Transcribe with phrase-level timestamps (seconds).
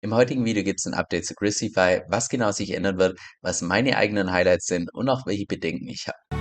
[0.00, 3.62] Im heutigen Video gibt es ein Update zu Grisify, was genau sich ändern wird, was
[3.62, 6.37] meine eigenen Highlights sind und auch welche Bedenken ich habe.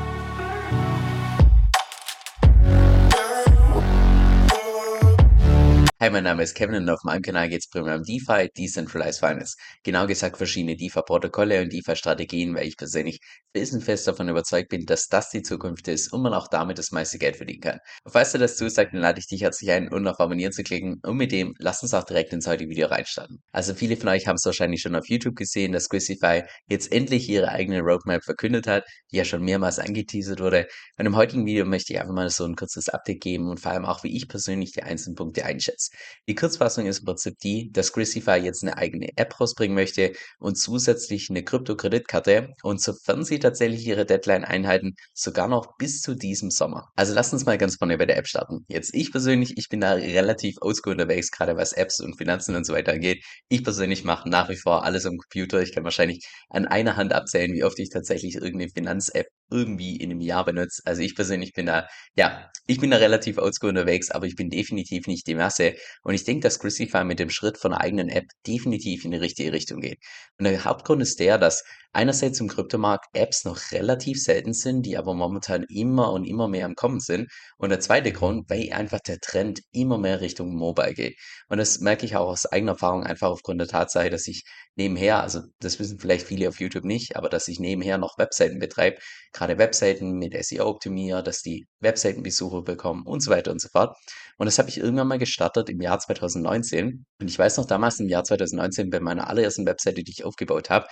[6.00, 9.20] Hi, mein Name ist Kevin und auf meinem Kanal geht es primär um DeFi, Decentralized
[9.20, 9.56] Finance.
[9.82, 13.20] Genau gesagt verschiedene DeFi-Protokolle und DeFi-Strategien, weil ich persönlich
[13.52, 17.18] felsenfest davon überzeugt bin, dass das die Zukunft ist und man auch damit das meiste
[17.18, 17.80] Geld verdienen kann.
[18.04, 20.62] Und falls du das zusagt, dann lade ich dich herzlich ein, um auf Abonnieren zu
[20.62, 23.42] klicken und mit dem lass uns auch direkt ins heutige Video reinstarten.
[23.52, 27.28] Also viele von euch haben es wahrscheinlich schon auf YouTube gesehen, dass Quizify jetzt endlich
[27.28, 30.68] ihre eigene Roadmap verkündet hat, die ja schon mehrmals angeteasert wurde.
[31.00, 33.72] Und im heutigen Video möchte ich einfach mal so ein kurzes Update geben und vor
[33.72, 35.87] allem auch, wie ich persönlich die einzelnen Punkte einschätze.
[36.28, 40.58] Die Kurzfassung ist im Prinzip die, dass Grisify jetzt eine eigene App rausbringen möchte und
[40.58, 46.52] zusätzlich eine Krypto-Kreditkarte und sofern sie tatsächlich ihre Deadline einhalten, sogar noch bis zu diesem
[46.52, 46.90] Sommer.
[46.96, 48.66] Also lasst uns mal ganz vorne bei der App starten.
[48.68, 52.66] Jetzt ich persönlich, ich bin da relativ oldschool unterwegs, gerade was Apps und Finanzen und
[52.66, 53.24] so weiter angeht.
[53.50, 55.62] Ich persönlich mache nach wie vor alles am Computer.
[55.62, 60.12] Ich kann wahrscheinlich an einer Hand abzählen, wie oft ich tatsächlich irgendeine Finanz-App irgendwie in
[60.12, 60.82] einem Jahr benutze.
[60.86, 64.50] Also ich persönlich bin da, ja, ich bin da relativ oldschool unterwegs, aber ich bin
[64.50, 65.76] definitiv nicht die Masse.
[66.04, 69.18] Und ich denke, dass Crucify mit dem Schritt von einer eigenen App definitiv in die
[69.18, 70.00] richtige Richtung geht.
[70.38, 74.98] Und der Hauptgrund ist der, dass einerseits im Kryptomarkt Apps noch relativ selten sind, die
[74.98, 77.28] aber momentan immer und immer mehr am Kommen sind.
[77.58, 81.18] Und der zweite Grund, weil einfach der Trend immer mehr Richtung Mobile geht.
[81.50, 84.44] Und das merke ich auch aus eigener Erfahrung einfach aufgrund der Tatsache, dass ich
[84.76, 88.60] nebenher, also das wissen vielleicht viele auf YouTube nicht, aber dass ich nebenher noch Webseiten
[88.60, 88.98] betreibe,
[89.38, 93.96] gerade Webseiten mit SEO optimiere, dass die Webseitenbesucher bekommen und so weiter und so fort.
[94.38, 97.06] Und das habe ich irgendwann mal gestartet im Jahr 2019.
[97.22, 100.70] Und ich weiß noch damals im Jahr 2019 bei meiner allerersten Webseite, die ich aufgebaut
[100.70, 100.88] habe,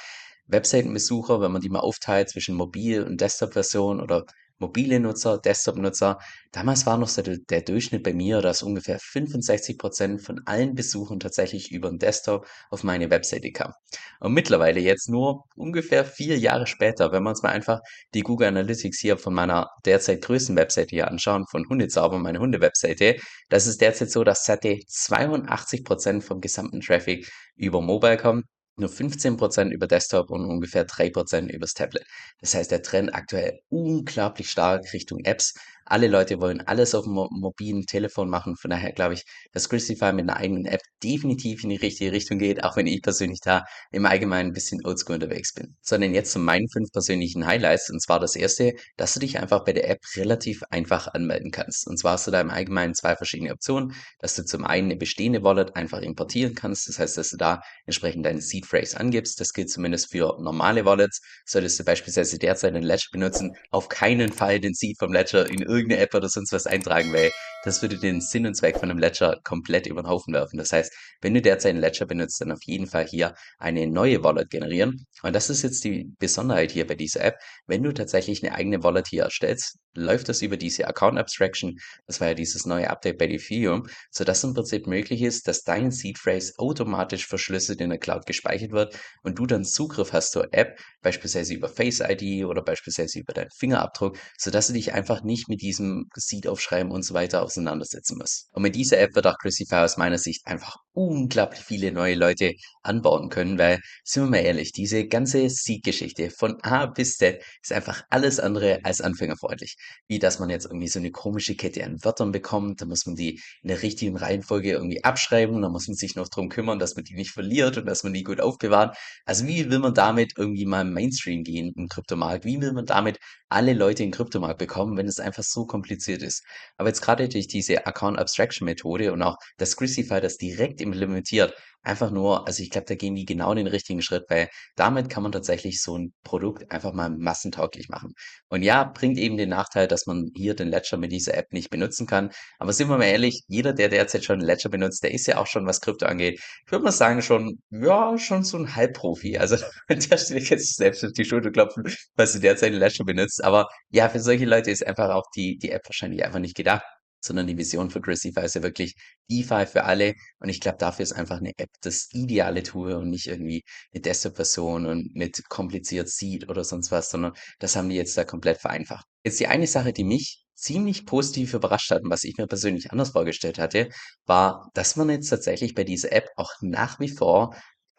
[0.48, 4.26] Webseitenbesucher, wenn man die mal aufteilt zwischen Mobil- und Desktop-Version oder
[4.60, 6.20] mobile Nutzer, Desktop-Nutzer.
[6.52, 10.76] Damals war noch so der, der Durchschnitt bei mir, dass ungefähr 65 Prozent von allen
[10.76, 13.74] Besuchern tatsächlich über den Desktop auf meine Webseite kam.
[14.20, 17.80] Und mittlerweile jetzt nur ungefähr vier Jahre später, wenn wir uns mal einfach
[18.14, 23.18] die Google Analytics hier von meiner derzeit größten Webseite hier anschauen, von Hundezauber, meine Hunde-Webseite,
[23.50, 28.46] das ist derzeit so, dass seit 82 Prozent vom gesamten Traffic über Mobile kommt
[28.78, 32.06] nur 15% über Desktop und ungefähr 3% übers Tablet.
[32.40, 35.54] Das heißt, der Trend aktuell unglaublich stark Richtung Apps.
[35.86, 38.56] Alle Leute wollen alles auf dem mobilen Telefon machen.
[38.56, 39.24] Von daher glaube ich,
[39.54, 43.04] dass Christify mit einer eigenen App definitiv in die richtige Richtung geht, auch wenn ich
[43.04, 45.76] persönlich da im Allgemeinen ein bisschen oldschool unterwegs bin.
[45.82, 47.92] Sondern jetzt zu meinen fünf persönlichen Highlights.
[47.92, 51.88] Und zwar das erste, dass du dich einfach bei der App relativ einfach anmelden kannst.
[51.88, 54.98] Und zwar hast du da im Allgemeinen zwei verschiedene Optionen, dass du zum einen eine
[54.98, 56.90] bestehende Wallet einfach importieren kannst.
[56.90, 59.40] Das heißt, dass du da entsprechend deine Seed Phrase angibst.
[59.40, 61.22] Das gilt zumindest für normale Wallets.
[61.46, 65.62] Solltest du beispielsweise derzeit einen Ledger benutzen, auf keinen Fall den Seed vom Ledger in
[65.76, 67.32] irgendeine App oder sonst was eintragen, weil
[67.66, 70.58] das würde den Sinn und Zweck von einem Ledger komplett über den Haufen werfen.
[70.58, 74.24] Das heißt, wenn du derzeit einen Ledger benutzt, dann auf jeden Fall hier eine neue
[74.24, 75.06] Wallet generieren.
[75.24, 77.36] Und das ist jetzt die Besonderheit hier bei dieser App.
[77.68, 81.78] Wenn du tatsächlich eine eigene Wallet hier erstellst, läuft das über diese Account Abstraction.
[82.06, 85.92] Das war ja dieses neue Update bei Ethereum, sodass im Prinzip möglich ist, dass dein
[85.92, 90.54] Seed Phrase automatisch verschlüsselt in der Cloud gespeichert wird und du dann Zugriff hast zur
[90.54, 95.50] App, beispielsweise über Face ID oder beispielsweise über deinen Fingerabdruck, sodass du dich einfach nicht
[95.50, 98.50] mit diesem Seed aufschreiben und so weiter auseinandersetzen musst.
[98.52, 102.54] Und mit dieser App wird auch Crucify aus meiner Sicht einfach unglaublich viele neue Leute
[102.82, 107.72] anbauen können, weil, sind wir mal ehrlich, diese ganze Seed-Geschichte von A bis Z ist
[107.72, 109.76] einfach alles andere als anfängerfreundlich
[110.08, 112.82] wie dass man jetzt irgendwie so eine komische Kette an Wörtern bekommt.
[112.82, 115.62] Da muss man die in der richtigen Reihenfolge irgendwie abschreiben.
[115.62, 118.14] Da muss man sich noch drum kümmern, dass man die nicht verliert und dass man
[118.14, 118.98] die gut aufbewahrt.
[119.26, 122.46] Also wie will man damit irgendwie mal im Mainstream gehen im Kryptomarkt?
[122.46, 123.18] Wie will man damit
[123.50, 126.44] alle Leute in den Kryptomarkt bekommen, wenn es einfach so kompliziert ist?
[126.78, 131.54] Aber jetzt gerade durch diese Account Abstraction Methode und auch das Crucify das direkt implementiert,
[131.86, 135.22] Einfach nur also ich glaube, da gehen die genau den richtigen Schritt, weil damit kann
[135.22, 138.14] man tatsächlich so ein Produkt einfach mal massentauglich machen.
[138.50, 141.70] Und ja, bringt eben den Nachteil, dass man hier den Ledger mit dieser App nicht
[141.70, 142.32] benutzen kann.
[142.58, 145.46] Aber sind wir mal ehrlich, jeder, der derzeit schon Ledger benutzt, der ist ja auch
[145.46, 149.38] schon, was Krypto angeht, ich würde mal sagen, schon ja, schon so ein Halbprofi.
[149.38, 149.56] Also,
[149.88, 151.84] an der Stelle du selbst auf die Schulter klopfen,
[152.16, 153.44] falls du derzeit Ledger benutzt.
[153.44, 156.84] Aber ja, für solche Leute ist einfach auch die die App wahrscheinlich einfach nicht gedacht
[157.20, 158.96] sondern die Vision für Chrisify ist ja wirklich
[159.30, 160.14] DeFi für alle.
[160.40, 163.64] Und ich glaube, dafür ist einfach eine App das ideale Tool und nicht irgendwie
[163.94, 168.24] eine Desktop-Version und mit kompliziert Seed oder sonst was, sondern das haben die jetzt da
[168.24, 169.06] komplett vereinfacht.
[169.24, 172.92] Jetzt die eine Sache, die mich ziemlich positiv überrascht hat und was ich mir persönlich
[172.92, 173.90] anders vorgestellt hatte,
[174.26, 177.56] war, dass man jetzt tatsächlich bei dieser App auch nach wie vor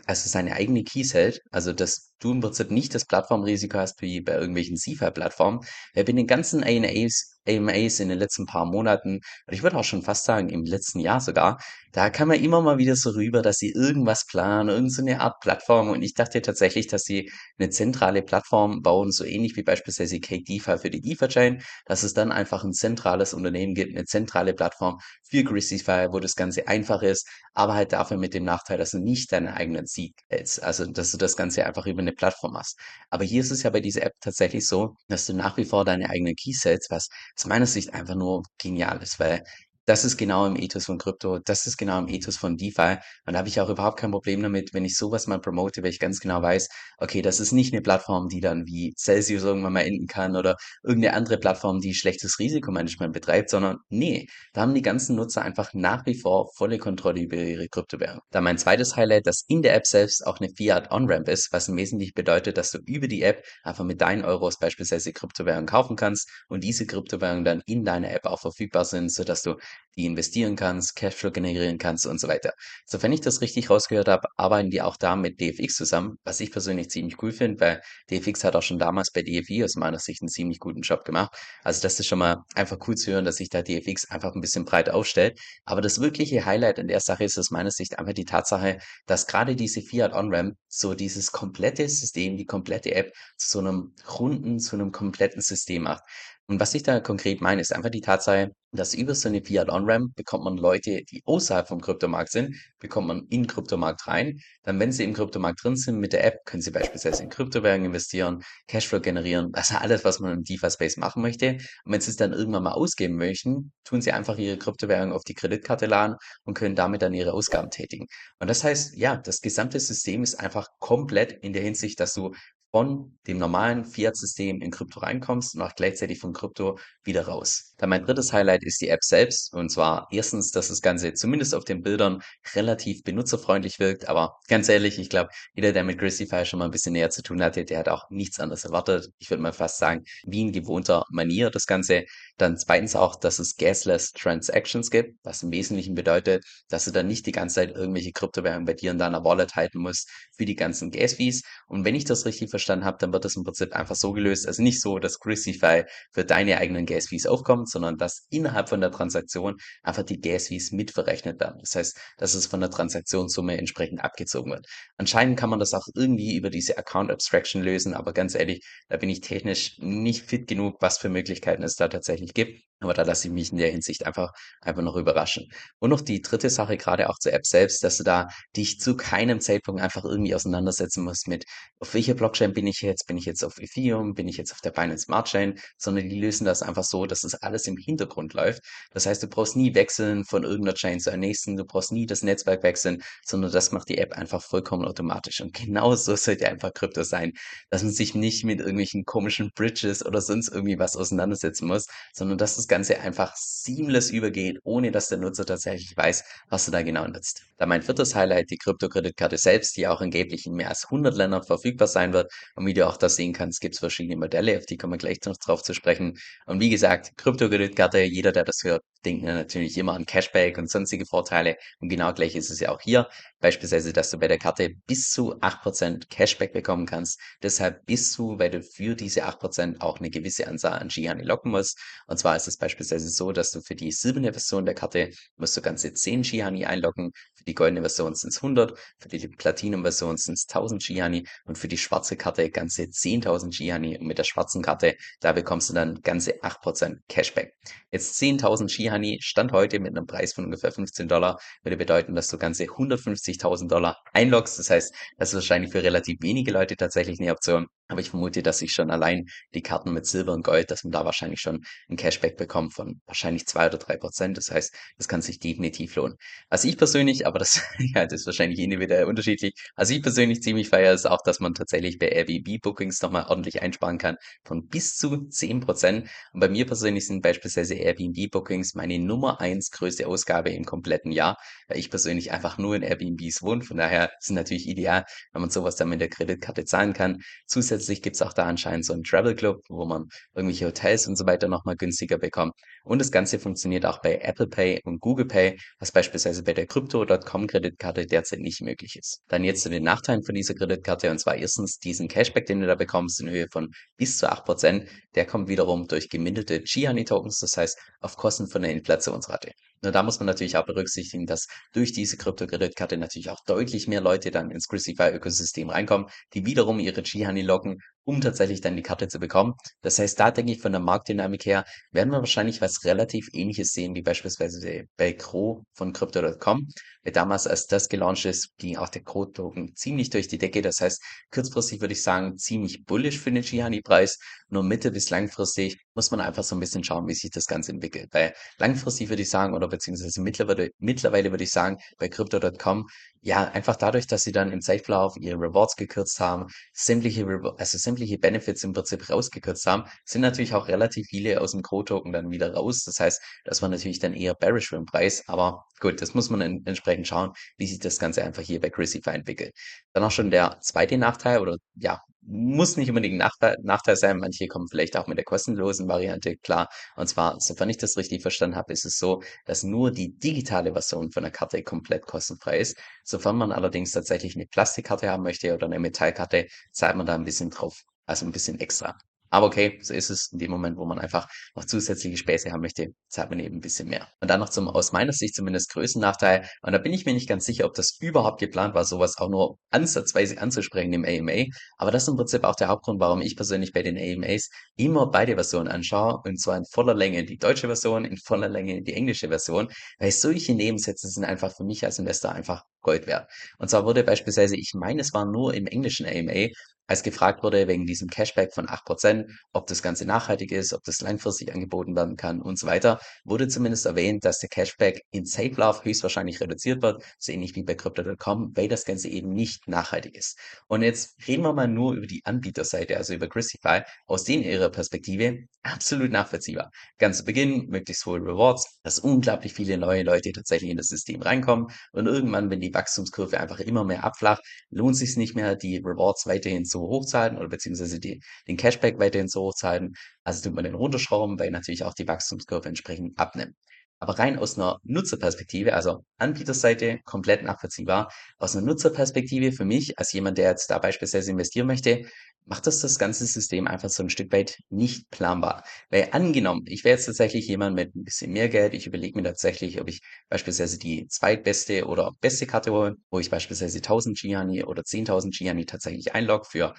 [0.07, 4.21] also seine eigene Keys hält, also dass du im Prinzip nicht das Plattformrisiko hast wie
[4.21, 5.61] bei irgendwelchen CeFi-Plattformen,
[5.95, 9.21] weil bei den ganzen ANAs AMAs in den letzten paar Monaten.
[9.51, 11.59] Ich würde auch schon fast sagen im letzten Jahr sogar,
[11.93, 15.21] da kam man immer mal wieder so rüber, dass sie irgendwas planen, irgend so 'ne
[15.21, 15.89] Art Plattform.
[15.91, 20.45] Und ich dachte tatsächlich, dass sie eine zentrale Plattform bauen, so ähnlich wie beispielsweise Cake
[20.45, 24.99] DeFi für die DeFi-Chain, dass es dann einfach ein zentrales Unternehmen gibt, eine zentrale Plattform
[25.29, 28.99] für Greasify, wo das Ganze einfach ist, aber halt dafür mit dem Nachteil, dass du
[28.99, 32.79] nicht deinen eigenen Seed hältst, also dass du das Ganze einfach über eine Plattform machst.
[33.11, 35.85] Aber hier ist es ja bei dieser App tatsächlich so, dass du nach wie vor
[35.85, 39.45] deine eigenen Keys hältst, was aus meiner Sicht einfach nur genial ist, weil
[39.87, 42.97] das ist genau im Ethos von Krypto, das ist genau im Ethos von DeFi.
[43.25, 45.91] Und da habe ich auch überhaupt kein Problem damit, wenn ich sowas mal promote, weil
[45.91, 46.69] ich ganz genau weiß,
[46.99, 50.57] okay, das ist nicht eine Plattform, die dann wie Celsius irgendwann mal enden kann oder
[50.83, 55.73] irgendeine andere Plattform, die schlechtes Risikomanagement betreibt, sondern nee, da haben die ganzen Nutzer einfach
[55.73, 58.21] nach wie vor volle Kontrolle über ihre Kryptowährung.
[58.31, 61.77] Da mein zweites Highlight, dass in der App selbst auch eine Fiat-On-Ramp ist, was im
[61.77, 66.29] Wesentlichen bedeutet, dass du über die App einfach mit deinen Euros beispielsweise Kryptowährungen kaufen kannst
[66.49, 69.57] und diese Kryptowährungen dann in deiner App auch verfügbar sind, sodass du
[69.97, 72.53] die investieren kannst, Cashflow generieren kannst und so weiter.
[72.85, 76.53] Sofern ich das richtig rausgehört habe, arbeiten die auch da mit DFX zusammen, was ich
[76.53, 77.81] persönlich ziemlich cool finde, weil
[78.11, 81.35] DFX hat auch schon damals bei DFI aus meiner Sicht einen ziemlich guten Job gemacht.
[81.63, 84.41] Also das ist schon mal einfach cool zu hören, dass sich da DFX einfach ein
[84.41, 85.41] bisschen breit aufstellt.
[85.65, 89.27] Aber das wirkliche Highlight in der Sache ist aus meiner Sicht einfach die Tatsache, dass
[89.27, 94.59] gerade diese Fiat On-Ramp so dieses komplette System, die komplette App zu so einem runden,
[94.59, 96.03] zu einem kompletten System macht.
[96.49, 99.69] Und was ich da konkret meine, ist einfach die Tatsache, dass über so eine Fiat
[99.69, 104.39] On-Ramp bekommt man Leute, die außerhalb vom Kryptomarkt sind, bekommt man in den Kryptomarkt rein.
[104.63, 107.87] Dann, wenn sie im Kryptomarkt drin sind mit der App, können sie beispielsweise in Kryptowährungen
[107.87, 111.59] investieren, Cashflow generieren, also alles, was man im DeFi-Space machen möchte.
[111.85, 115.25] Und wenn sie es dann irgendwann mal ausgeben möchten, tun sie einfach ihre Kryptowährung auf
[115.25, 118.07] die Kreditkarte laden und können damit dann ihre Ausgaben tätigen.
[118.39, 122.33] Und das heißt, ja, das gesamte System ist einfach komplett in der Hinsicht, dass du
[122.77, 127.73] von dem normalen Fiat-System in Krypto reinkommst und auch gleichzeitig von Krypto wieder raus.
[127.79, 129.55] Dann mein drittes Highlight ist die App selbst.
[129.55, 132.23] Und zwar erstens, dass das Ganze zumindest auf den Bildern
[132.55, 134.09] relativ benutzerfreundlich wirkt.
[134.09, 137.23] Aber ganz ehrlich, ich glaube, jeder, der mit Grisify schon mal ein bisschen näher zu
[137.23, 139.09] tun hatte, der hat auch nichts anderes erwartet.
[139.19, 142.05] Ich würde mal fast sagen, wie in gewohnter Manier das Ganze.
[142.37, 147.09] Dann zweitens auch, dass es gasless Transactions gibt, was im Wesentlichen bedeutet, dass du dann
[147.09, 150.57] nicht die ganze Zeit irgendwelche Kryptowährungen bei dir in deiner Wallet halten musst für die
[150.57, 151.43] ganzen Gas-Fees.
[151.67, 154.13] Und wenn ich das richtig verstehe, verstanden habe, dann wird das im Prinzip einfach so
[154.13, 154.47] gelöst.
[154.47, 158.91] Also nicht so, dass Chrisify für deine eigenen Gas-Fees aufkommt, sondern dass innerhalb von der
[158.91, 161.59] Transaktion einfach die Gas-Fees mitverrechnet werden.
[161.61, 164.67] Das heißt, dass es von der Transaktionssumme entsprechend abgezogen wird.
[164.97, 168.97] Anscheinend kann man das auch irgendwie über diese Account Abstraction lösen, aber ganz ehrlich, da
[168.97, 172.63] bin ich technisch nicht fit genug, was für Möglichkeiten es da tatsächlich gibt.
[172.81, 175.49] Aber da lasse ich mich in der Hinsicht einfach, einfach noch überraschen.
[175.79, 178.97] Und noch die dritte Sache, gerade auch zur App selbst, dass du da dich zu
[178.97, 181.45] keinem Zeitpunkt einfach irgendwie auseinandersetzen musst mit,
[181.79, 183.07] auf welcher Blockchain bin ich jetzt?
[183.07, 184.15] Bin ich jetzt auf Ethereum?
[184.15, 185.59] Bin ich jetzt auf der Binance Smart Chain?
[185.79, 188.63] Sondern die lösen das einfach so, dass das alles im Hintergrund läuft.
[188.91, 191.57] Das heißt, du brauchst nie wechseln von irgendeiner Chain zur nächsten.
[191.57, 195.41] Du brauchst nie das Netzwerk wechseln, sondern das macht die App einfach vollkommen automatisch.
[195.41, 197.33] Und genau so sollte einfach Krypto sein,
[197.71, 202.37] dass man sich nicht mit irgendwelchen komischen Bridges oder sonst irgendwie was auseinandersetzen muss, sondern
[202.37, 206.83] dass das Ganze einfach seamless übergeht, ohne dass der Nutzer tatsächlich weiß, was du da
[206.83, 207.45] genau nutzt.
[207.59, 211.45] Da mein viertes Highlight, die Krypto-Kreditkarte selbst, die auch angeblich in mehr als 100 Ländern
[211.45, 212.33] verfügbar sein wird.
[212.57, 214.99] Und wie du auch da sehen kannst, gibt es verschiedene Modelle, auf die kommen wir
[214.99, 216.19] gleich noch drauf zu sprechen.
[216.47, 221.07] Und wie gesagt, Krypto-Kreditkarte, jeder, der das hört, denkt natürlich immer an Cashback und sonstige
[221.07, 221.57] Vorteile.
[221.81, 223.09] Und genau gleich ist es ja auch hier.
[223.41, 227.21] Beispielsweise, dass du bei der Karte bis zu 8% Cashback bekommen kannst.
[227.43, 231.53] Deshalb bist du, weil du für diese 8% auch eine gewisse Anzahl an Gianni locken
[231.53, 231.79] musst.
[232.07, 235.57] Und zwar ist es beispielsweise so, dass du für die silberne Version der Karte musst
[235.57, 237.13] du ganze 10 Gianni einloggen.
[237.47, 238.79] Die goldene Version sind es 100.
[238.99, 241.27] Für die Platinum-Version sind es 1000 Gianni.
[241.45, 243.99] Und für die schwarze Karte ganze 10.000 Gianni.
[243.99, 247.55] Und mit der schwarzen Karte, da bekommst du dann ganze 8% Cashback.
[247.91, 252.29] Jetzt 10.000 Gianni Stand heute mit einem Preis von ungefähr 15 Dollar würde bedeuten, dass
[252.29, 254.59] du ganze 150.000 Dollar einloggst.
[254.59, 257.67] Das heißt, das ist wahrscheinlich für relativ wenige Leute tatsächlich eine Option.
[257.89, 260.91] Aber ich vermute, dass sich schon allein die Karten mit Silber und Gold, dass man
[260.91, 264.37] da wahrscheinlich schon ein Cashback bekommt von wahrscheinlich zwei oder drei Prozent.
[264.37, 266.17] Das heißt, das kann sich definitiv lohnen.
[266.49, 269.55] Was ich persönlich, aber das, ja, das ist wahrscheinlich individuell unterschiedlich.
[269.75, 273.63] Also ich persönlich ziemlich feier ist auch, dass man tatsächlich bei Airbnb Bookings nochmal ordentlich
[273.63, 276.09] einsparen kann von bis zu zehn Prozent.
[276.33, 281.13] Und bei mir persönlich sind beispielsweise Airbnb Bookings meine Nummer eins größte Ausgabe im kompletten
[281.13, 281.37] Jahr,
[281.69, 283.63] weil ich persönlich einfach nur in Airbnbs wohne.
[283.63, 287.19] Von daher ist es natürlich ideal, wenn man sowas dann mit der Kreditkarte zahlen kann.
[287.47, 291.27] Zusätzlich gibt's auch da anscheinend so 'n Travel Club, wo man irgendwelche Hotels und so
[291.27, 292.55] weiter noch mal günstiger bekommt.
[292.85, 296.67] Und das Ganze funktioniert auch bei Apple Pay und Google Pay, was beispielsweise bei der
[296.67, 299.21] Crypto.com Kreditkarte derzeit nicht möglich ist.
[299.29, 302.67] Dann jetzt zu den Nachteilen von dieser Kreditkarte, und zwar erstens diesen Cashback, den du
[302.67, 307.39] da bekommst in Höhe von bis zu 8% der kommt wiederum durch gemindelte Chi-Honey Tokens,
[307.39, 309.53] das heißt auf Kosten von der Inflationsrate.
[309.83, 314.01] Nur da muss man natürlich auch berücksichtigen, dass durch diese Krypto-Kreditkarte natürlich auch deutlich mehr
[314.01, 319.09] Leute dann ins Crucify-Ökosystem reinkommen, die wiederum ihre Chi-Honey locken, um tatsächlich dann die Karte
[319.09, 319.55] zu bekommen.
[319.83, 323.73] Das heißt, da denke ich von der Marktdynamik her, werden wir wahrscheinlich was relativ Ähnliches
[323.73, 326.69] sehen wie beispielsweise bei Crow von Crypto.com.
[327.05, 330.63] Damals, als das gelauncht ist, ging auch der Crow-Token ziemlich durch die Decke.
[330.63, 334.19] Das heißt, kurzfristig würde ich sagen, ziemlich bullish für den Chi-Honey-Preis.
[334.49, 337.73] Nur mittel- bis langfristig muss man einfach so ein bisschen schauen, wie sich das Ganze
[337.73, 338.11] entwickelt.
[338.13, 342.87] Weil langfristig würde ich sagen, oder beziehungsweise mittlerweile, mittlerweile würde ich sagen, bei Crypto.com,
[343.23, 347.27] ja, einfach dadurch, dass sie dann im Zeitverlauf ihre Rewards gekürzt haben, sämtliche,
[347.59, 352.13] also sämtliche Benefits im Prinzip rausgekürzt haben, sind natürlich auch relativ viele aus dem Crow-Token
[352.13, 352.85] dann wieder raus.
[352.85, 355.25] Das heißt, das war natürlich dann eher bearish für den Preis.
[355.27, 358.71] Aber gut, das muss man en entsprechend schauen, wie sich das Ganze einfach hier bei
[358.71, 359.53] Crucify entwickelt.
[359.93, 364.19] Dann auch schon der zweite Nachteil oder ja, muss nicht unbedingt Nachteil, Nachteil sein.
[364.19, 366.69] Manche kommen vielleicht auch mit der kostenlosen Variante klar.
[366.97, 370.73] Und zwar, sofern ich das richtig verstanden habe, ist es so, dass nur die digitale
[370.73, 372.77] Version von der Karte komplett kostenfrei ist.
[373.05, 377.25] Sofern man allerdings tatsächlich eine Plastikkarte haben möchte oder eine Metallkarte, zahlt man da ein
[377.25, 378.97] bisschen drauf, also ein bisschen extra.
[379.31, 382.61] Aber okay, so ist es in dem Moment, wo man einfach noch zusätzliche Späße haben
[382.61, 384.09] möchte, zahlt man eben ein bisschen mehr.
[384.21, 386.49] Und dann noch zum aus meiner Sicht zumindest größten Nachteil.
[386.63, 389.29] Und da bin ich mir nicht ganz sicher, ob das überhaupt geplant war, sowas auch
[389.29, 391.45] nur ansatzweise anzusprechen im AMA.
[391.77, 395.11] Aber das ist im Prinzip auch der Hauptgrund, warum ich persönlich bei den AMAs immer
[395.11, 396.21] beide Versionen anschaue.
[396.25, 399.69] Und zwar in voller Länge die deutsche Version, in voller Länge die englische Version.
[399.99, 403.29] Weil solche Nebensätze sind einfach für mich als Investor einfach Gold wert.
[403.59, 406.49] Und zwar wurde beispielsweise, ich meine, es war nur im englischen AMA,
[406.87, 411.01] als gefragt wurde wegen diesem Cashback von 8%, ob das Ganze nachhaltig ist, ob das
[411.01, 415.55] langfristig angeboten werden kann und so weiter, wurde zumindest erwähnt, dass der Cashback in Safe
[415.57, 420.15] Love höchstwahrscheinlich reduziert wird, so ähnlich wie bei Crypto.com, weil das Ganze eben nicht nachhaltig
[420.15, 420.39] ist.
[420.69, 424.71] Und jetzt reden wir mal nur über die Anbieterseite, also über Christify, aus denen ihrer
[424.71, 426.71] Perspektive absolut nachvollziehbar.
[426.99, 431.23] Ganz zu Beginn möglichst hohe Rewards, dass unglaublich viele neue Leute tatsächlich in das System
[431.23, 435.57] reinkommen und irgendwann, wenn die Wachstumskurve einfach immer mehr abflacht, lohnt es sich nicht mehr,
[435.57, 439.95] die Rewards weiterhin zu hochzahlen oder beziehungsweise die, den Cashback weiterhin zu hochzahlen.
[440.25, 443.55] Also tut man den runterschrauben, weil natürlich auch die Wachstumskurve entsprechend abnimmt.
[443.99, 448.13] Aber rein aus einer Nutzerperspektive, also Anbieterseite komplett nachvollziehbar.
[448.39, 452.05] Aus einer Nutzerperspektive für mich, als jemand, der jetzt da beispielsweise investieren möchte,
[452.47, 455.65] macht das das ganze System einfach so ein Stück weit nicht planbar.
[455.91, 459.25] Weil angenommen, ich wäre jetzt tatsächlich jemand mit ein bisschen mehr Geld, ich überlege mir
[459.25, 464.65] tatsächlich, ob ich beispielsweise die zweitbeste oder beste Karte hole, wo ich beispielsweise 1000 Gianni
[464.65, 466.75] oder 10.000 Gianni tatsächlich einlogge für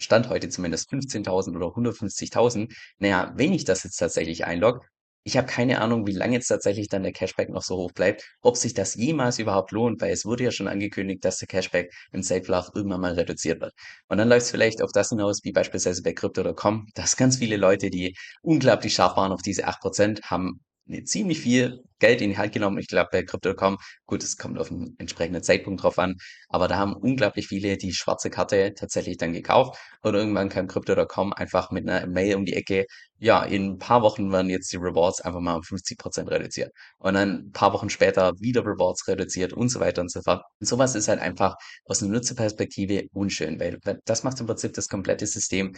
[0.00, 2.74] Stand heute zumindest 15.000 oder 150.000.
[2.98, 4.80] Naja, wenn ich das jetzt tatsächlich einlogge,
[5.24, 8.24] ich habe keine Ahnung, wie lange jetzt tatsächlich dann der Cashback noch so hoch bleibt,
[8.42, 11.92] ob sich das jemals überhaupt lohnt, weil es wurde ja schon angekündigt, dass der Cashback
[12.12, 13.72] im Safe Love irgendwann mal reduziert wird.
[14.08, 17.56] Und dann läuft es vielleicht auf das hinaus, wie beispielsweise bei Crypto.com, dass ganz viele
[17.56, 22.38] Leute, die unglaublich scharf waren auf diese 8%, haben ne, ziemlich viel Geld in die
[22.38, 22.78] Hand genommen.
[22.78, 26.16] Ich glaube, bei Crypto.com, gut, es kommt auf einen entsprechenden Zeitpunkt drauf an,
[26.48, 31.32] aber da haben unglaublich viele die schwarze Karte tatsächlich dann gekauft und irgendwann kam Crypto.com
[31.32, 32.86] einfach mit einer Mail um die Ecke,
[33.18, 36.72] ja, in ein paar Wochen werden jetzt die Rewards einfach mal um 50% reduziert.
[36.98, 40.42] Und dann ein paar Wochen später wieder Rewards reduziert und so weiter und so fort.
[40.60, 44.88] Und sowas ist halt einfach aus einer Nutzerperspektive unschön, weil das macht im Prinzip das
[44.88, 45.74] komplette System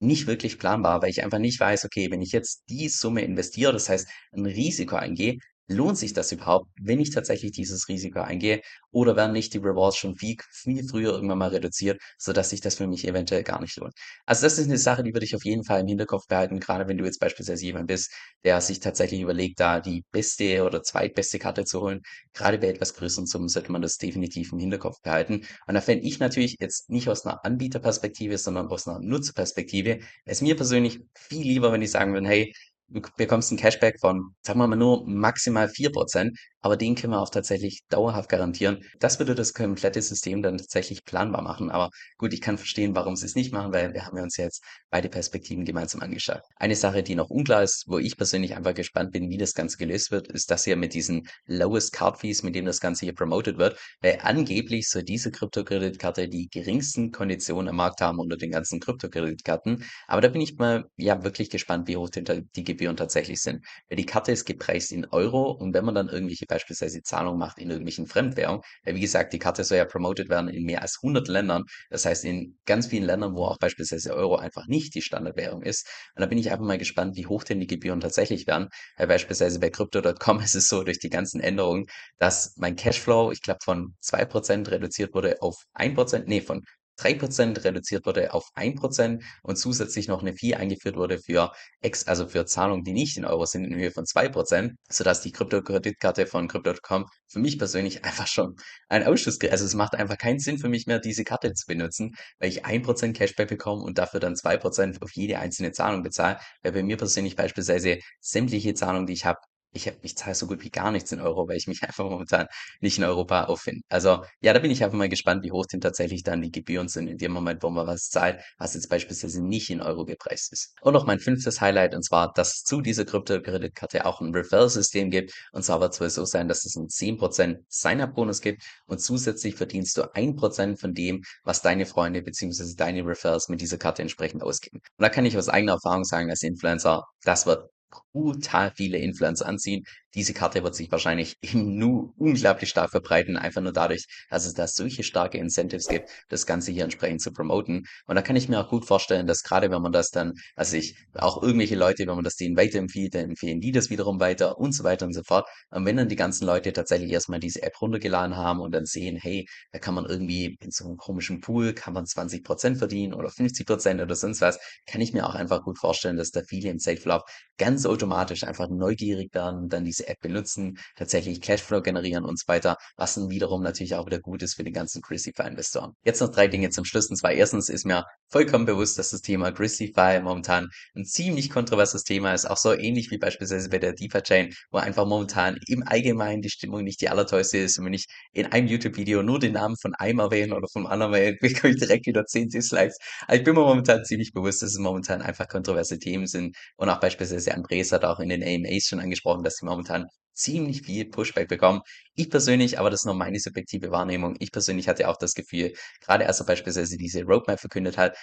[0.00, 3.72] nicht wirklich planbar, weil ich einfach nicht weiß, okay, wenn ich jetzt die Summe investiere,
[3.72, 5.38] das heißt ein Risiko eingehe,
[5.68, 8.60] lohnt sich das überhaupt, wenn ich tatsächlich dieses Risiko eingehe?
[8.90, 12.76] Oder werden nicht die Rewards schon viel, viel früher irgendwann mal reduziert, sodass sich das
[12.76, 13.94] für mich eventuell gar nicht lohnt?
[14.24, 16.88] Also das ist eine Sache, die würde ich auf jeden Fall im Hinterkopf behalten, gerade
[16.88, 18.12] wenn du jetzt beispielsweise jemand bist,
[18.44, 22.02] der sich tatsächlich überlegt, da die beste oder zweitbeste Karte zu holen.
[22.32, 25.42] Gerade bei etwas größeren Summen sollte man das definitiv im Hinterkopf behalten.
[25.66, 30.40] Und da fände ich natürlich jetzt nicht aus einer Anbieterperspektive, sondern aus einer Nutzerperspektive, es
[30.40, 32.52] mir persönlich viel lieber, wenn ich sagen würde, hey,
[32.88, 36.36] du bekommst ein Cashback von, sagen wir mal nur maximal 4%,
[36.66, 38.82] aber den können wir auch tatsächlich dauerhaft garantieren.
[38.98, 41.70] Das würde das komplette System dann tatsächlich planbar machen.
[41.70, 44.64] Aber gut, ich kann verstehen, warum sie es nicht machen, weil wir haben uns jetzt
[44.90, 46.40] beide Perspektiven gemeinsam angeschaut.
[46.56, 49.76] Eine Sache, die noch unklar ist, wo ich persönlich einfach gespannt bin, wie das Ganze
[49.76, 53.14] gelöst wird, ist das hier mit diesen Lowest Card Fees, mit dem das Ganze hier
[53.14, 58.50] promoted wird, weil angeblich soll diese Kryptokreditkarte die geringsten Konditionen am Markt haben unter den
[58.50, 59.84] ganzen Kryptokreditkarten.
[60.08, 63.64] Aber da bin ich mal ja wirklich gespannt, wie hoch die, die Gebühren tatsächlich sind.
[63.88, 67.58] Weil die Karte ist gepreist in Euro und wenn man dann irgendwelche beispielsweise Zahlungen macht
[67.58, 68.62] in irgendwelchen Fremdwährungen.
[68.84, 71.64] Weil wie gesagt, die Karte soll ja promoted werden in mehr als 100 Ländern.
[71.90, 75.86] Das heißt, in ganz vielen Ländern, wo auch beispielsweise Euro einfach nicht die Standardwährung ist.
[76.14, 78.68] Und da bin ich einfach mal gespannt, wie hoch denn die Gebühren tatsächlich werden.
[78.96, 81.86] Weil beispielsweise bei Crypto.com ist es so, durch die ganzen Änderungen,
[82.18, 86.62] dass mein Cashflow, ich glaube, von 2% reduziert wurde auf 1%, nee, von
[86.98, 92.28] 3% reduziert wurde auf 1% und zusätzlich noch eine Fee eingeführt wurde für Ex, also
[92.28, 96.48] für Zahlungen, die nicht in Euro sind, in Höhe von 2%, sodass die Krypto-Kreditkarte von
[96.48, 98.56] Crypto.com für mich persönlich einfach schon
[98.88, 102.14] ein Ausschuss, also es macht einfach keinen Sinn für mich mehr, diese Karte zu benutzen,
[102.38, 106.72] weil ich 1% Cashback bekomme und dafür dann 2% auf jede einzelne Zahlung bezahle, weil
[106.72, 109.38] bei mir persönlich beispielsweise sämtliche Zahlungen, die ich habe,
[109.76, 112.46] ich, ich zahle so gut wie gar nichts in Euro, weil ich mich einfach momentan
[112.80, 113.82] nicht in Europa auffinde.
[113.88, 116.88] Also ja, da bin ich einfach mal gespannt, wie hoch denn tatsächlich dann die Gebühren
[116.88, 120.52] sind in dem Moment, wo man was zahlt, was jetzt beispielsweise nicht in Euro gepreist
[120.52, 120.74] ist.
[120.80, 125.10] Und noch mein fünftes Highlight, und zwar, dass es zu dieser Krypto-Kreditkarte auch ein Referral-System
[125.10, 125.32] gibt.
[125.52, 129.54] Und zwar wird es wohl so sein, dass es einen 10% Sign-up-Bonus gibt und zusätzlich
[129.54, 132.74] verdienst du 1% von dem, was deine Freunde bzw.
[132.76, 134.78] deine Referrals mit dieser Karte entsprechend ausgeben.
[134.78, 137.68] Und da kann ich aus eigener Erfahrung sagen, als Influencer, das wird
[138.12, 139.84] brutal viele Influencer anziehen.
[140.16, 144.54] Diese Karte wird sich wahrscheinlich im Nu unglaublich stark verbreiten, einfach nur dadurch, dass es
[144.54, 147.84] da solche starke Incentives gibt, das Ganze hier entsprechend zu promoten.
[148.06, 150.76] Und da kann ich mir auch gut vorstellen, dass gerade wenn man das dann, also
[150.76, 154.58] ich, auch irgendwelche Leute, wenn man das denen weiterempfiehlt, dann empfehlen die das wiederum weiter
[154.58, 155.46] und so weiter und so fort.
[155.70, 159.16] Und wenn dann die ganzen Leute tatsächlich erstmal diese App runtergeladen haben und dann sehen,
[159.20, 163.30] hey, da kann man irgendwie in so einem komischen Pool, kann man 20% verdienen oder
[163.30, 166.78] 50% oder sonst was, kann ich mir auch einfach gut vorstellen, dass da viele im
[166.78, 167.24] Safe Love
[167.58, 172.44] ganz automatisch einfach neugierig werden und dann diese App benutzen, tatsächlich Cashflow generieren und so
[172.48, 175.92] weiter, was dann wiederum natürlich auch wieder gut ist für die ganzen Christify-Investoren.
[176.04, 177.08] Jetzt noch drei Dinge zum Schluss.
[177.10, 182.04] Und zwar erstens ist mir vollkommen bewusst, dass das Thema Christify momentan ein ziemlich kontroverses
[182.04, 186.42] Thema ist, auch so ähnlich wie beispielsweise bei der DeFi-Chain, wo einfach momentan im Allgemeinen
[186.42, 187.78] die Stimmung nicht die allertollste ist.
[187.78, 191.14] Und wenn ich in einem YouTube-Video nur den Namen von einem erwähne oder vom anderen
[191.14, 192.98] erwähne, bekomme ich direkt wieder 10 Dislikes.
[193.26, 196.88] Aber ich bin mir momentan ziemlich bewusst, dass es momentan einfach kontroverse Themen sind und
[196.88, 199.95] auch beispielsweise Andres hat auch in den AMAs schon angesprochen, dass sie momentan
[200.34, 201.80] ziemlich viel Pushback bekommen.
[202.14, 205.72] Ich persönlich, aber das ist nur meine subjektive Wahrnehmung, ich persönlich hatte auch das Gefühl,
[206.04, 208.16] gerade als er beispielsweise diese Roadmap verkündet hat,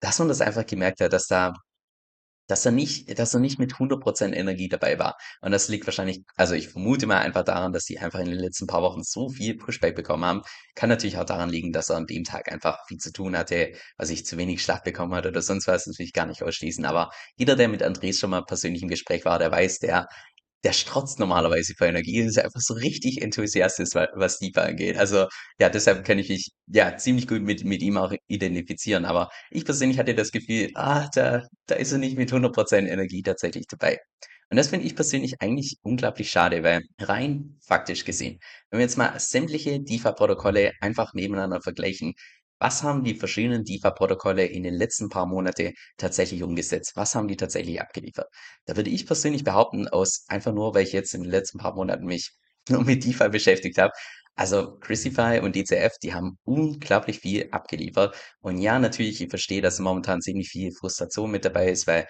[0.00, 1.54] dass man das einfach gemerkt hat, dass da
[2.48, 5.16] dass er nicht dass er nicht mit 100% Energie dabei war.
[5.40, 8.38] Und das liegt wahrscheinlich also, ich vermute mal einfach daran, dass die einfach in den
[8.38, 10.42] letzten paar Wochen so viel Pushback bekommen haben.
[10.74, 13.72] Kann natürlich auch daran liegen, dass er an dem Tag einfach viel zu tun hatte,
[13.96, 16.42] was ich zu wenig Schlaf bekommen hat oder sonst was, das will ich gar nicht
[16.42, 16.84] ausschließen.
[16.84, 20.08] Aber jeder, der mit Andres schon mal persönlich im Gespräch war, der weiß, der
[20.66, 24.96] der strotzt normalerweise vor Energie und ist einfach so richtig enthusiastisch, wa was DeFi angeht.
[24.98, 25.26] Also,
[25.60, 29.04] ja, deshalb kann ich mich, ja, ziemlich gut mit mit ihm auch identifizieren.
[29.04, 33.22] Aber ich persönlich hatte das Gefühl, ah, da da ist er nicht mit 100% Energie
[33.22, 33.98] tatsächlich dabei.
[34.50, 38.38] Und das finde ich persönlich eigentlich unglaublich schade, weil rein faktisch gesehen,
[38.70, 42.14] wenn wir jetzt mal sämtliche DeFi-Protokolle einfach nebeneinander vergleichen,
[42.58, 46.92] was haben die verschiedenen DeFi-Protokolle in den letzten paar Monate tatsächlich umgesetzt?
[46.96, 48.28] Was haben die tatsächlich abgeliefert?
[48.64, 51.74] Da würde ich persönlich behaupten, aus einfach nur, weil ich jetzt in den letzten paar
[51.74, 52.32] Monaten mich
[52.68, 53.92] nur mit DeFi beschäftigt habe.
[54.34, 58.14] Also Christify und DCF, die haben unglaublich viel abgeliefert.
[58.40, 62.06] Und ja, natürlich, ich verstehe, dass momentan ziemlich viel Frustration mit dabei ist, weil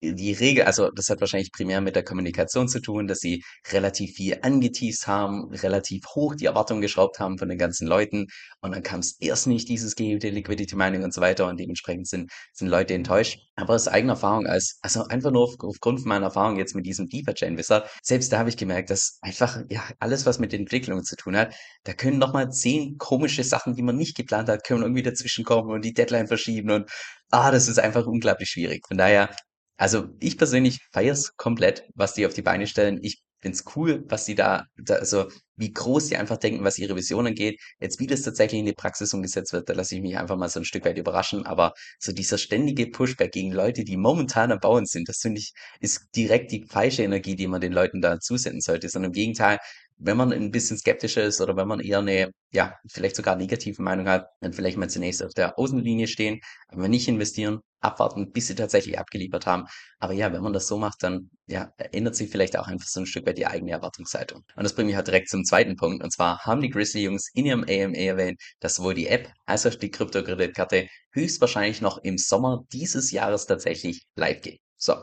[0.00, 4.14] die Regel, also das hat wahrscheinlich primär mit der Kommunikation zu tun, dass sie relativ
[4.14, 8.26] viel angeteased haben, relativ hoch die Erwartungen geschraubt haben von den ganzen Leuten
[8.60, 12.08] und dann kam es erst nicht, dieses gehebte Liquidity Mining und so weiter und dementsprechend
[12.08, 13.40] sind, sind Leute enttäuscht.
[13.56, 17.08] Aber aus eigener Erfahrung als, also einfach nur auf, aufgrund meiner Erfahrung jetzt mit diesem
[17.08, 21.16] DeFi-Chain Wizard, selbst da habe ich gemerkt, dass einfach, ja, alles, was mit Entwicklung zu
[21.16, 25.02] tun hat, da können nochmal zehn komische Sachen, die man nicht geplant hat, können irgendwie
[25.02, 26.90] dazwischen kommen und die Deadline verschieben und
[27.30, 28.86] ah, das ist einfach unglaublich schwierig.
[28.86, 29.30] Von daher,
[29.78, 32.98] also ich persönlich feiere es komplett, was die auf die Beine stellen.
[33.02, 36.96] Ich find's cool, was die da, da, also wie groß die einfach denken, was ihre
[36.96, 37.60] Vision angeht.
[37.80, 40.48] Jetzt, wie das tatsächlich in die Praxis umgesetzt wird, da lasse ich mich einfach mal
[40.48, 41.46] so ein Stück weit überraschen.
[41.46, 45.52] Aber so dieser ständige Pushback gegen Leute, die momentan am Bauen sind, das finde ich,
[45.80, 48.88] ist direkt die falsche Energie, die man den Leuten da zusenden sollte.
[48.88, 49.58] Sondern im Gegenteil,
[49.98, 53.82] wenn man ein bisschen skeptischer ist oder wenn man eher eine, ja, vielleicht sogar negative
[53.82, 58.48] Meinung hat, dann vielleicht mal zunächst auf der Außenlinie stehen, aber nicht investieren, abwarten, bis
[58.48, 59.64] sie tatsächlich abgeliefert haben.
[59.98, 63.00] Aber ja, wenn man das so macht, dann ja, ändert sich vielleicht auch einfach so
[63.00, 64.42] ein Stück weit die eigene Erwartungshaltung.
[64.56, 66.02] Und das bringt mich halt direkt zum zweiten Punkt.
[66.02, 69.74] Und zwar haben die Grizzly-Jungs in ihrem AMA erwähnt, dass sowohl die App als auch
[69.74, 74.60] die Kryptokreditkarte höchstwahrscheinlich noch im Sommer dieses Jahres tatsächlich live geht.
[74.80, 74.94] So,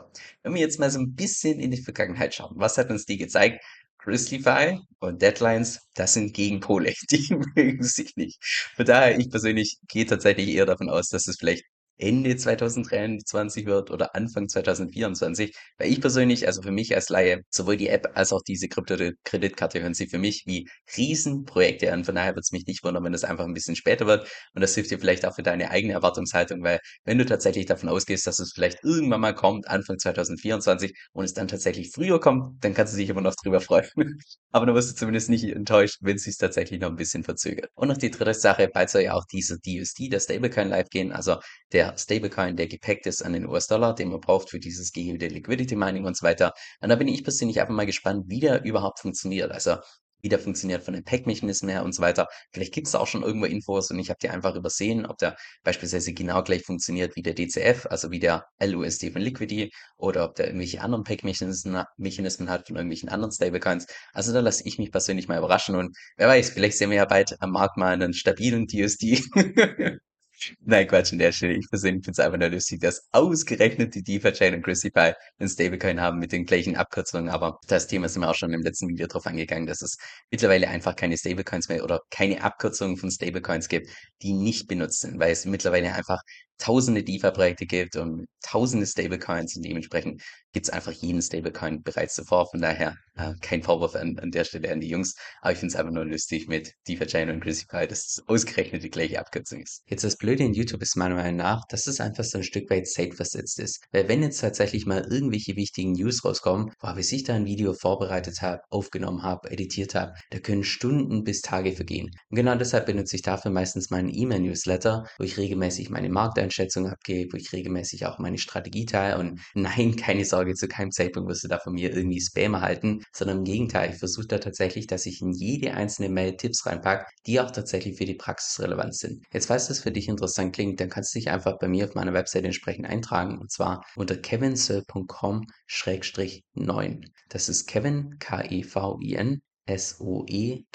[0.42, 3.18] wenn wir jetzt mal so ein bisschen in die Vergangenheit schauen, was hat uns die
[3.18, 3.62] gezeigt?
[4.06, 8.38] Grizzlyfy und Deadlines, das sind Gegenpole, die mögen sich nicht.
[8.76, 11.64] Von daher, ich persönlich gehe tatsächlich eher davon aus, dass es vielleicht
[11.98, 15.54] Ende 2023 wird oder Anfang 2024.
[15.78, 19.80] Weil ich persönlich, also für mich als Laie, sowohl die App als auch diese Krypto-Kreditkarte
[19.82, 22.04] hören sich für mich wie Riesenprojekte an.
[22.04, 24.28] Von daher würde es mich nicht wundern, wenn das einfach ein bisschen später wird.
[24.54, 27.88] Und das hilft dir vielleicht auch für deine eigene Erwartungshaltung, weil wenn du tatsächlich davon
[27.88, 32.62] ausgehst, dass es vielleicht irgendwann mal kommt, Anfang 2024, und es dann tatsächlich früher kommt,
[32.64, 33.86] dann kannst du dich immer noch drüber freuen.
[34.52, 37.70] Aber dann wirst du zumindest nicht enttäuscht, wenn es sich tatsächlich noch ein bisschen verzögert.
[37.74, 41.12] Und noch die dritte Sache, bald soll ja auch dieser DUSD, der Stablecoin live gehen,
[41.12, 41.36] also
[41.72, 45.76] der Stablecoin, der gepackt ist an den US-Dollar, den man braucht für dieses gehebte Liquidity
[45.76, 46.52] Mining und so weiter.
[46.80, 49.52] Und da bin ich persönlich einfach mal gespannt, wie der überhaupt funktioniert.
[49.52, 49.76] Also
[50.22, 52.26] wie der funktioniert von den Pack-Mechanismen her und so weiter.
[52.52, 55.18] Vielleicht gibt es da auch schon irgendwo Infos und ich habe die einfach übersehen, ob
[55.18, 60.24] der beispielsweise genau gleich funktioniert wie der DCF, also wie der LUSD von Liquidity, oder
[60.24, 63.86] ob der irgendwelche anderen Pack-Mechanismen Mechanismen hat von irgendwelchen anderen Stablecoins.
[64.12, 67.04] Also da lasse ich mich persönlich mal überraschen und wer weiß, vielleicht sehen wir ja
[67.04, 69.22] bald am Markt mal einen stabilen DSD.
[70.60, 71.54] Nein, Quatsch an der Stelle.
[71.54, 76.00] Ich persönlich finde es einfach nur lustig, dass ausgerechnet die DeFi-Chain und Crucify einen Stablecoin
[76.00, 77.28] haben mit den gleichen Abkürzungen.
[77.30, 79.96] Aber das Thema sind wir auch schon im letzten Video drauf angegangen, dass es
[80.30, 83.88] mittlerweile einfach keine Stablecoins mehr oder keine Abkürzungen von Stablecoins gibt,
[84.22, 86.20] die nicht benutzt sind, weil es mittlerweile einfach
[86.58, 92.48] tausende DeFi-Projekte gibt und tausende Stablecoins und dementsprechend gibt es einfach jeden Stablecoin bereits zuvor.
[92.50, 95.72] Von daher äh, kein Vorwurf an, an der Stelle an die Jungs, aber ich finde
[95.72, 99.82] es einfach nur lustig mit DeFi-Chain und Crucify, dass es ausgerechnet die gleiche Abkürzung ist.
[99.86, 102.70] Jetzt das Blöde in YouTube ist meiner Meinung nach, dass es einfach so ein Stück
[102.70, 103.84] weit safe versetzt ist.
[103.92, 108.40] Weil wenn jetzt tatsächlich mal irgendwelche wichtigen News rauskommen, wo ich da ein Video vorbereitet
[108.42, 112.10] habe, aufgenommen habe, editiert habe, da können Stunden bis Tage vergehen.
[112.30, 116.88] Und genau deshalb benutze ich dafür meistens meinen E-Mail-Newsletter, wo ich regelmäßig meine Markteinstellungen Einschätzung
[116.88, 119.18] abgebe, wo ich regelmäßig auch meine Strategie teile.
[119.18, 123.02] Und nein, keine Sorge, zu keinem Zeitpunkt wirst du da von mir irgendwie Spam erhalten,
[123.12, 127.06] sondern im Gegenteil, ich versuche da tatsächlich, dass ich in jede einzelne Mail Tipps reinpacke,
[127.26, 129.24] die auch tatsächlich für die Praxis relevant sind.
[129.32, 131.94] Jetzt, falls das für dich interessant klingt, dann kannst du dich einfach bei mir auf
[131.94, 137.04] meiner Website entsprechend eintragen und zwar unter kevinsir.com-9.
[137.28, 140.66] Das ist Kevin, K-E-V-I-N, S-O-E-L-L.com,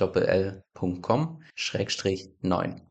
[1.56, 2.91] Schrägstrich 9